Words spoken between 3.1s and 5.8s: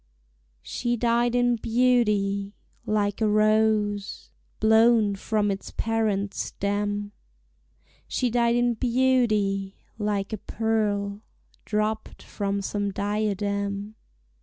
a rose Blown from its